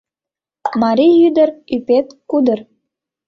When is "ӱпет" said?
1.75-2.07